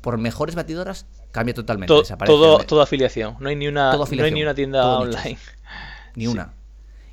[0.00, 1.88] Por mejores batidoras, cambia totalmente.
[1.92, 2.32] To- desaparece
[2.66, 3.36] todo, el- afiliación.
[3.40, 5.38] No hay ni una, no hay ni una tienda online.
[6.14, 6.52] Ni una.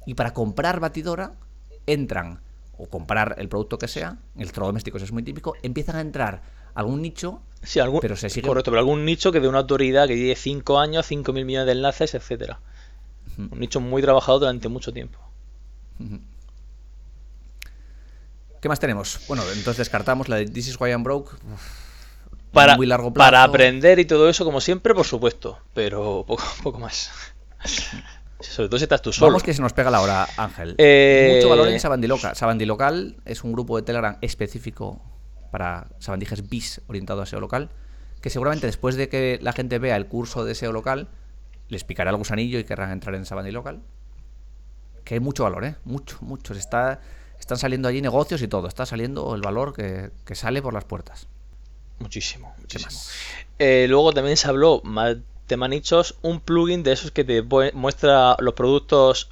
[0.05, 1.33] Y para comprar batidora,
[1.85, 2.41] entran,
[2.77, 6.41] o comprar el producto que sea, electrodomésticos es muy típico, empiezan a entrar
[6.75, 10.07] algún nicho Sí, algún, Pero se sigue- Correcto, pero algún nicho que de una autoridad
[10.07, 12.59] que lleve 5 años, 5.000 millones de enlaces, etcétera.
[13.37, 15.19] Un nicho muy trabajado durante mucho tiempo.
[18.61, 19.19] ¿Qué más tenemos?
[19.27, 21.35] Bueno, entonces descartamos la de This is why I'm broke.
[22.51, 23.27] Para, muy largo plazo.
[23.27, 27.11] para aprender y todo eso, como siempre, por supuesto, pero poco, poco más.
[28.39, 29.27] Sobre todo si estás tú solo.
[29.27, 30.75] Vamos que se nos pega la hora, Ángel.
[30.77, 32.35] Eh, Mucho valor en Sabandiloca.
[32.35, 34.99] Sabandilocal es un grupo de Telegram específico
[35.51, 37.69] para sabandijas bis orientado a SEO local,
[38.21, 41.09] que seguramente después de que la gente vea el curso de SEO local,
[41.71, 43.81] les picará el gusanillo y querrán entrar en Sabandilocal.
[45.05, 45.75] Que hay mucho valor, ¿eh?
[45.85, 46.53] Mucho, mucho.
[46.53, 46.99] Se Está,
[47.39, 48.67] están saliendo allí negocios y todo.
[48.67, 51.27] Está saliendo el valor que, que sale por las puertas.
[51.99, 52.91] Muchísimo, ¿Qué muchísimo.
[53.57, 55.17] Eh, luego también se habló, más
[55.51, 57.41] tema nichos, un plugin de esos que te
[57.73, 59.29] muestra los productos,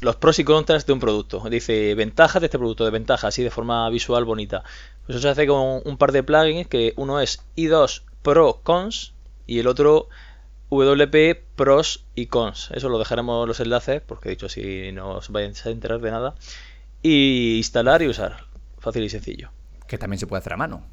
[0.00, 1.42] los pros y contras de un producto.
[1.50, 4.62] Dice ventajas de este producto, de ventajas, así de forma visual bonita.
[5.04, 9.12] Pues eso se hace con un par de plugins, que uno es i2 Pro Cons
[9.48, 10.08] y el otro
[10.70, 12.70] WP Pros y Cons.
[12.70, 16.12] Eso lo dejaremos los enlaces, porque he dicho así no os vais a enterar de
[16.12, 16.36] nada.
[17.02, 18.44] Y instalar y usar.
[18.78, 19.50] Fácil y sencillo.
[19.88, 20.86] Que también se puede hacer a mano.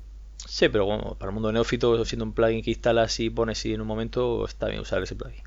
[0.48, 3.74] Sí, pero bueno, para el mundo neófito, siendo un plugin que instalas y pones y
[3.74, 5.44] en un momento, está bien usar ese plugin.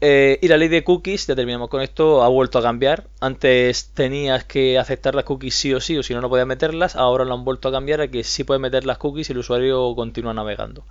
[0.00, 3.08] Eh, y la ley de cookies, ya terminamos con esto, ha vuelto a cambiar.
[3.20, 6.94] Antes tenías que aceptar las cookies sí o sí, o si no, no podías meterlas.
[6.94, 9.38] Ahora lo han vuelto a cambiar a que sí puedes meter las cookies y el
[9.38, 10.84] usuario continúa navegando.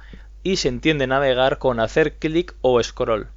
[0.44, 3.28] Y se entiende navegar con hacer clic o scroll.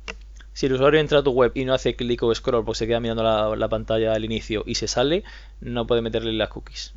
[0.53, 2.87] Si el usuario entra a tu web y no hace clic o scroll porque se
[2.89, 5.23] queda mirando la, la pantalla al inicio y se sale,
[5.61, 6.95] no puede meterle las cookies.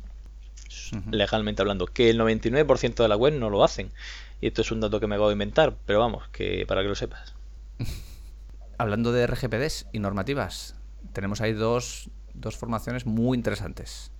[1.10, 1.86] Legalmente hablando.
[1.86, 3.90] Que el 99% de la web no lo hacen.
[4.40, 6.88] Y esto es un dato que me acabo de inventar, pero vamos, que para que
[6.88, 7.34] lo sepas.
[8.78, 10.76] Hablando de RGPDs y normativas,
[11.12, 14.12] tenemos ahí dos, dos formaciones muy interesantes.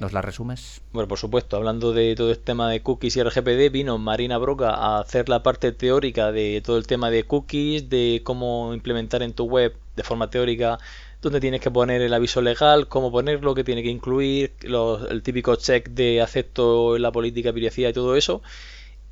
[0.00, 0.80] ¿Nos las resumes?
[0.92, 4.70] Bueno, por supuesto, hablando de todo este tema de cookies y RGPD, vino Marina Broca
[4.70, 9.34] a hacer la parte teórica de todo el tema de cookies, de cómo implementar en
[9.34, 10.78] tu web de forma teórica,
[11.24, 15.22] dónde tienes que poner el aviso legal, cómo ponerlo, qué tiene que incluir, los- el
[15.22, 18.42] típico check de acepto la política de privacidad y todo eso.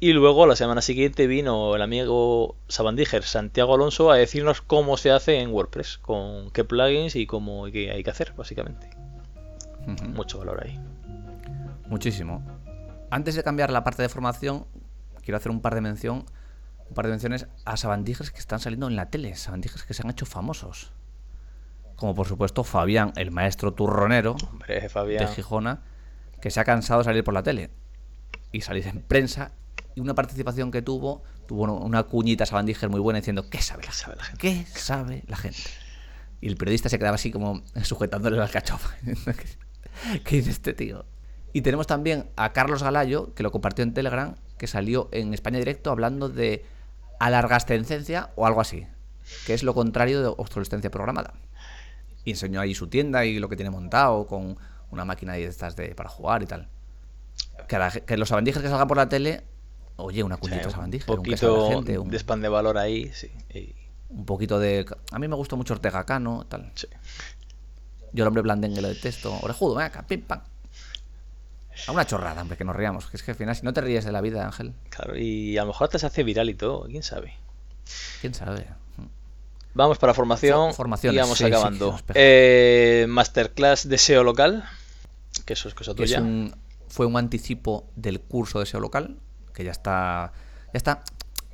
[0.00, 5.12] Y luego la semana siguiente vino el amigo Sabandiger, Santiago Alonso, a decirnos cómo se
[5.12, 8.90] hace en WordPress, con qué plugins y cómo y qué hay que hacer, básicamente.
[10.08, 10.78] Mucho valor ahí.
[11.86, 12.42] Muchísimo.
[13.10, 14.64] Antes de cambiar la parte de formación,
[15.24, 16.24] quiero hacer un par de mención,
[16.88, 20.02] un par de menciones a sabandijas que están saliendo en la tele, sabandijas que se
[20.02, 20.92] han hecho famosos.
[22.02, 25.28] Como por supuesto Fabián, el maestro turronero Hombre, de Fabián.
[25.28, 25.82] Gijona,
[26.40, 27.70] que se ha cansado de salir por la tele
[28.50, 29.52] y salir en prensa
[29.94, 33.92] y una participación que tuvo, tuvo una cuñita Sabandiger muy buena diciendo, ¿qué sabe la,
[33.92, 34.40] sabe la gente?
[34.40, 35.60] ¿Qué sabe la gente?
[36.40, 38.96] Y el periodista se quedaba así como sujetándole la cachofa.
[40.24, 41.04] ¿Qué dice este tío?
[41.52, 45.60] Y tenemos también a Carlos Galayo, que lo compartió en Telegram, que salió en España
[45.60, 46.64] Directo hablando de
[47.20, 48.88] alargascencia o algo así,
[49.46, 51.34] que es lo contrario de obsolescencia programada.
[52.24, 54.56] Y enseñó ahí su tienda y lo que tiene montado con
[54.90, 56.68] una máquina de estas de, para jugar y tal.
[57.68, 59.42] Que, los sabandijas que salgan por la tele,
[59.96, 61.10] oye, una cuñita sí, sabandija.
[61.10, 63.30] Un poquito gente, un, de de valor ahí, sí.
[64.10, 64.84] Un poquito de...
[65.10, 66.70] A mí me gustó mucho Ortega Cano, tal.
[66.74, 66.86] Sí.
[68.12, 69.38] Yo el homble blandengue lo detesto.
[69.40, 70.42] Orejudo, venga, pim, pam.
[71.86, 73.06] A una chorrada, hombre, que nos riamos.
[73.06, 74.74] Que es que al final, si no te ríes de la vida, Ángel.
[74.90, 77.34] Claro, y a lo mejor hasta se hace viral y todo, quién sabe.
[78.20, 78.66] Quién sabe.
[79.74, 80.70] Vamos para formación
[81.14, 81.98] y vamos acabando.
[82.14, 84.64] eh, masterclass de SEO local,
[85.46, 86.20] que eso es cosa tuya.
[86.20, 86.54] un,
[86.88, 89.16] fue un anticipo del curso de SEO local,
[89.54, 90.32] que ya está,
[90.72, 91.02] ya está,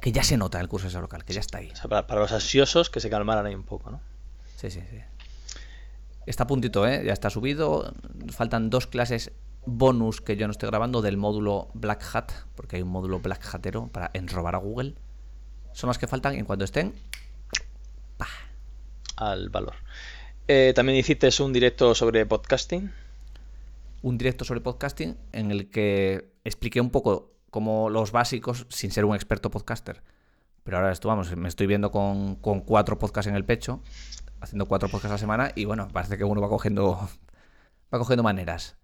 [0.00, 1.72] que ya se nota el curso de SEO local, que ya está ahí.
[1.88, 4.00] para, los ansiosos que se calmaran ahí un poco, ¿no?
[4.56, 4.98] Sí, sí, sí.
[6.26, 7.02] Está a puntito, ¿eh?
[7.06, 7.94] Ya está subido.
[8.30, 9.32] Faltan dos clases
[9.64, 13.54] bonus que yo no estoy grabando del módulo Black Hat, porque hay un módulo Black
[13.54, 14.94] Hatero para enrobar a Google.
[15.72, 16.94] Son las que faltan y en cuanto estén,
[19.16, 19.74] al valor.
[20.46, 22.92] Eh, también hiciste un directo sobre podcasting.
[24.02, 29.04] Un directo sobre podcasting en el que expliqué un poco como los básicos sin ser
[29.04, 30.02] un experto podcaster.
[30.62, 33.82] Pero ahora esto, vamos, me estoy viendo con, cuatro podcasts en el pecho,
[34.40, 37.08] haciendo cuatro podcasts a la semana y bueno, parece que uno va cogiendo,
[37.94, 38.76] va cogiendo maneras.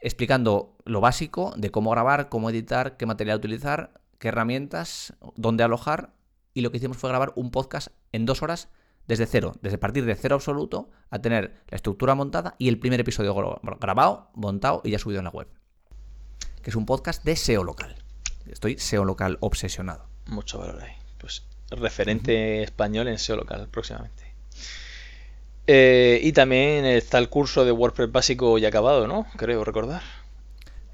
[0.00, 6.12] Explicando lo básico de cómo grabar, cómo editar, qué material utilizar, qué herramientas, dónde alojar.
[6.58, 8.68] Y lo que hicimos fue grabar un podcast en dos horas
[9.06, 12.98] desde cero, desde partir de cero absoluto a tener la estructura montada y el primer
[12.98, 13.32] episodio
[13.80, 15.46] grabado, montado y ya subido en la web.
[16.60, 17.94] Que es un podcast de SEO local.
[18.50, 20.08] Estoy SEO local obsesionado.
[20.26, 20.96] Mucho valor ahí.
[21.20, 24.34] Pues referente español en SEO local próximamente.
[25.68, 29.28] Eh, y también está el curso de WordPress básico ya acabado, ¿no?
[29.36, 30.02] Creo recordar.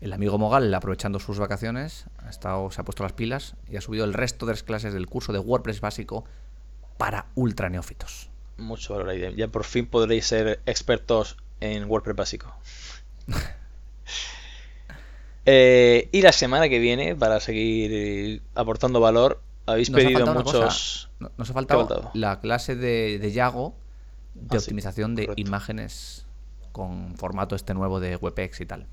[0.05, 3.81] El amigo Mogal, aprovechando sus vacaciones, ha estado, se ha puesto las pilas y ha
[3.81, 6.27] subido el resto de las clases del curso de WordPress básico
[6.99, 8.29] para ultra neófitos.
[8.59, 9.35] Mucho valor ahí.
[9.35, 12.55] Ya por fin podréis ser expertos en WordPress básico.
[15.47, 21.11] Eh, y la semana que viene, para seguir aportando valor, habéis pedido muchos.
[21.37, 23.75] Nos ha faltado la clase de, de Yago
[24.33, 26.25] de ah, optimización de imágenes
[26.73, 28.87] con formato este nuevo de WebEx y tal.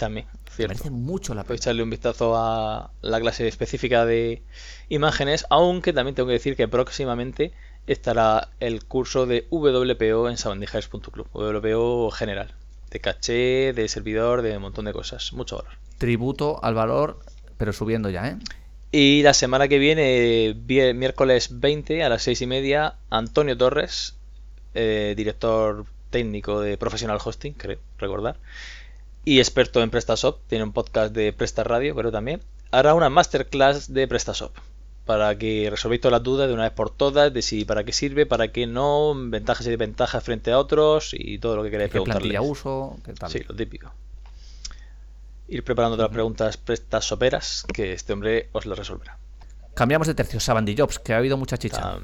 [0.00, 0.90] También, cierto.
[0.90, 1.56] Mucho la pena.
[1.56, 4.42] echarle un vistazo a la clase específica de
[4.88, 7.52] imágenes, aunque también tengo que decir que próximamente
[7.86, 11.26] estará el curso de WPO en sabandijers.club.
[11.34, 12.54] WPO general,
[12.90, 15.34] de caché, de servidor, de un montón de cosas.
[15.34, 15.72] Mucho valor.
[15.98, 17.20] Tributo al valor,
[17.58, 18.36] pero subiendo ya, ¿eh?
[18.92, 20.56] Y la semana que viene,
[20.94, 24.16] miércoles 20 a las 6 y media, Antonio Torres,
[24.72, 28.38] eh, director técnico de Professional Hosting, creo recordar
[29.24, 33.92] y experto en PrestaShop, tiene un podcast de Presta Radio, pero también hará una masterclass
[33.92, 34.52] de PrestaShop
[35.04, 37.92] para que resolvéis todas las dudas de una vez por todas de si para qué
[37.92, 41.90] sirve, para qué no, ventajas y desventajas frente a otros y todo lo que queráis
[41.90, 42.96] ¿Qué plantilla uso?
[43.04, 43.30] ¿Qué tal?
[43.30, 43.92] Sí, lo típico.
[45.48, 49.18] Ir preparando todas las preguntas prestasoperas que este hombre os lo resolverá.
[49.74, 51.98] Cambiamos de tercio, Sabandy Jobs, que ha habido mucha chicha.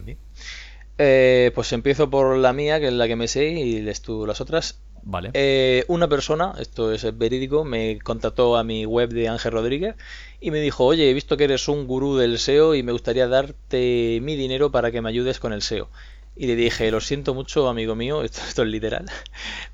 [0.99, 4.27] Eh, pues empiezo por la mía, que es la que me sé, y lees tú
[4.27, 4.81] las otras.
[5.09, 5.31] Vale.
[5.35, 9.95] Eh, una persona, esto es verídico, me contactó a mi web de Ángel Rodríguez
[10.41, 13.29] y me dijo, oye, he visto que eres un gurú del SEO y me gustaría
[13.29, 15.89] darte mi dinero para que me ayudes con el SEO.
[16.35, 19.07] Y le dije, lo siento mucho, amigo mío, esto, esto es literal,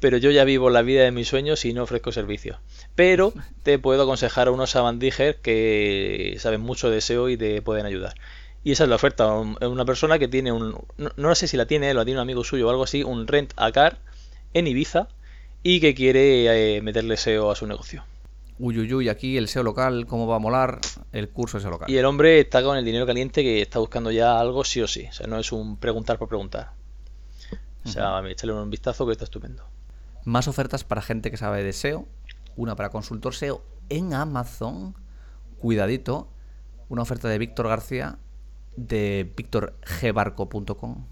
[0.00, 2.60] pero yo ya vivo la vida de mis sueños y no ofrezco servicio.
[2.94, 7.86] Pero te puedo aconsejar a unos Sabandiger que saben mucho de SEO y te pueden
[7.86, 8.12] ayudar.
[8.64, 9.32] Y esa es la oferta.
[9.32, 10.76] Una persona que tiene un.
[10.98, 13.02] No, no sé si la tiene él o tiene un amigo suyo o algo así,
[13.02, 13.98] un rent a car
[14.52, 15.08] en Ibiza
[15.62, 18.04] y que quiere eh, meterle SEO a su negocio.
[18.58, 20.80] Uy, uy, uy, aquí el SEO local, cómo va a molar
[21.12, 21.90] el curso de SEO local.
[21.90, 24.86] Y el hombre está con el dinero caliente que está buscando ya algo sí o
[24.86, 25.06] sí.
[25.08, 26.72] O sea, no es un preguntar por preguntar.
[27.84, 29.64] O sea, uh échale un vistazo que está estupendo.
[30.24, 32.06] Más ofertas para gente que sabe de SEO.
[32.54, 34.94] Una para consultor SEO en Amazon.
[35.58, 36.28] Cuidadito.
[36.88, 38.18] Una oferta de Víctor García
[38.76, 41.06] de victorgbarco.com.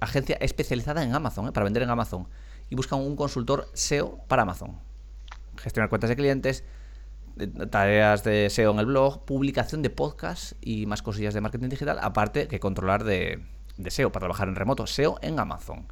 [0.00, 1.52] Agencia especializada en Amazon, ¿eh?
[1.52, 2.28] para vender en Amazon
[2.70, 4.78] y buscan un consultor SEO para Amazon.
[5.56, 6.64] Gestionar cuentas de clientes,
[7.70, 11.98] tareas de SEO en el blog, publicación de podcast y más cosillas de marketing digital,
[12.00, 13.44] aparte que controlar de,
[13.88, 15.86] SEO para trabajar en remoto, SEO en Amazon.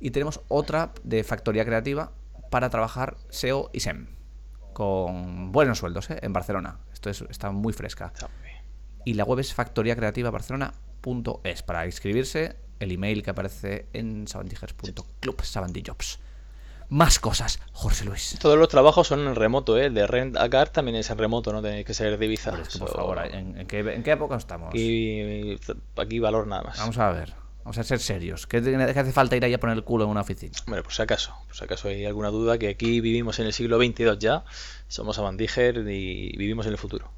[0.00, 2.12] Y tenemos otra de factoría creativa
[2.50, 4.08] para trabajar SEO y SEM.
[4.74, 6.18] con buenos sueldos ¿eh?
[6.20, 6.80] en Barcelona.
[6.92, 8.12] Esto es- está muy fresca.
[9.06, 12.56] Y la web es factoriacreativabarcelona.es para inscribirse.
[12.80, 16.18] El email que aparece en sabandijers.club, sabandijobs.
[16.88, 18.38] Más cosas, Jorge Luis.
[18.40, 19.86] Todos los trabajos son en remoto, ¿eh?
[19.86, 22.12] El de Rent a Car también es en remoto, no tenéis que ser.
[22.12, 24.68] Hombre, es que, por favor, ¿en, en qué, en qué época estamos?
[24.68, 25.58] Aquí,
[25.96, 26.78] aquí valor nada más.
[26.78, 27.34] Vamos a ver.
[27.66, 28.46] Vamos a ser serios.
[28.46, 30.52] ¿Qué, hace falta ir ahí a poner el culo en una oficina?
[30.68, 33.52] Hombre, por si acaso, por si acaso hay alguna duda, que aquí vivimos en el
[33.52, 34.44] siglo XXII ya,
[34.86, 37.10] somos Avandiger y vivimos en el futuro.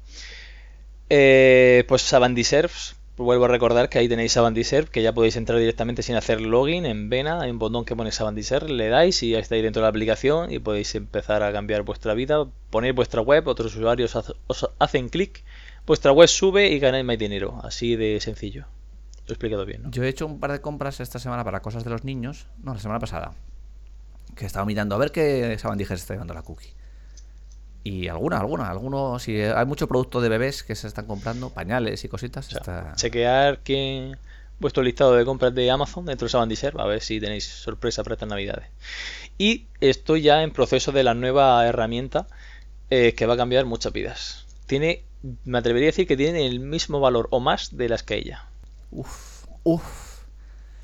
[1.07, 6.03] Eh, pues Avandiserves, vuelvo a recordar que ahí tenéis Avandiserve, que ya podéis entrar directamente
[6.03, 9.39] sin hacer login en Vena, hay un botón que pone Avandiserve, le dais y ya
[9.39, 13.47] estáis dentro de la aplicación y podéis empezar a cambiar vuestra vida, ponéis vuestra web,
[13.47, 15.43] otros usuarios os hacen clic,
[15.85, 18.65] vuestra web sube y ganáis más dinero, así de sencillo.
[19.29, 19.91] Lo he explicado bien, ¿no?
[19.91, 22.47] Yo he hecho un par de compras esta semana para cosas de los niños.
[22.63, 23.35] No, la semana pasada.
[24.35, 26.73] Que estaba mirando a ver qué sabandijas está llevando la cookie.
[27.89, 29.17] Y alguna, alguna, alguno.
[29.17, 32.47] Si hay mucho producto de bebés que se están comprando, pañales y cositas.
[32.47, 34.15] O sea, está- chequear que
[34.59, 38.13] vuestro listado de compras de Amazon dentro de Savandiser a ver si tenéis sorpresa para
[38.13, 38.67] estas navidades.
[39.39, 42.27] Y estoy ya en proceso de la nueva herramienta
[42.91, 44.45] eh, que va a cambiar muchas vidas.
[44.67, 45.03] Tiene,
[45.45, 48.45] me atrevería a decir que tiene el mismo valor o más de las que ella.
[48.91, 50.19] Uf, uf.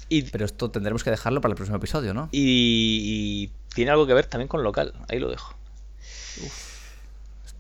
[0.10, 2.30] Y, Pero esto tendremos que dejarlo para el próximo episodio, ¿no?
[2.32, 4.94] y- y tiene algo que ver también con local.
[5.10, 5.56] Ahí lo dejo.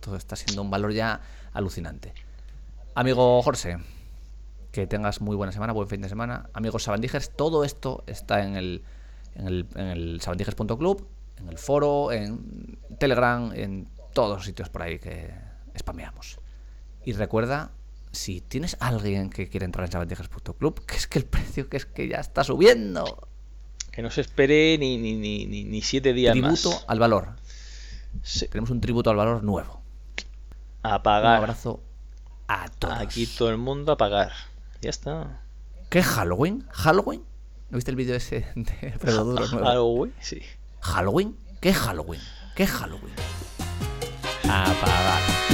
[0.05, 1.19] Esto está siendo un valor ya
[1.51, 2.13] alucinante.
[2.93, 3.79] Amigo Jorge,
[4.71, 6.47] que tengas muy buena semana, buen fin de semana.
[6.53, 8.83] Amigos Sabandijers, todo esto está en el,
[9.33, 14.83] en el, en el sabandijers.club, en el foro, en Telegram, en todos los sitios por
[14.83, 15.33] ahí que
[15.75, 16.37] spameamos.
[17.03, 17.71] Y recuerda,
[18.11, 21.87] si tienes alguien que quiere entrar en sabandijers.club, que es que el precio que es
[21.87, 23.27] que ya está subiendo.
[23.89, 26.85] Que no se espere ni, ni, ni, ni, siete días Tributo más.
[26.87, 27.37] al valor.
[28.21, 28.47] Sí.
[28.49, 29.84] Tenemos un tributo al valor nuevo.
[30.91, 31.37] A Un pagar.
[31.37, 31.81] abrazo
[32.47, 32.95] a todos.
[32.99, 34.31] Aquí todo el mundo a pagar.
[34.81, 35.41] Ya está.
[35.89, 36.65] ¿Qué Halloween?
[36.71, 37.23] ¿Halloween?
[37.69, 40.41] ¿No viste el vídeo ese de Duro güey, sí.
[40.81, 41.37] ¿Halloween?
[41.61, 42.21] ¿Qué Halloween?
[42.55, 43.13] ¿Qué Halloween?
[44.47, 45.44] A pagar.